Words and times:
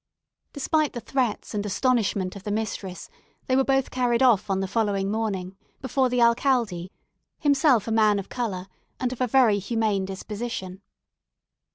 Despite 0.53 0.93
the 0.93 0.99
threats 0.99 1.53
and 1.53 1.63
astonishment 1.63 2.35
of 2.35 2.41
the 2.41 2.49
mistress, 2.49 3.07
they 3.45 3.55
were 3.55 3.63
both 3.63 3.91
carried 3.91 4.23
off 4.23 4.49
on 4.49 4.59
the 4.59 4.67
following 4.67 5.11
morning, 5.11 5.55
before 5.79 6.09
the 6.09 6.19
alcalde, 6.23 6.89
himself 7.37 7.87
a 7.87 7.91
man 7.91 8.17
of 8.17 8.27
colour, 8.27 8.65
and 8.99 9.13
of 9.13 9.21
a 9.21 9.27
very 9.27 9.59
humane 9.59 10.05
disposition. 10.05 10.81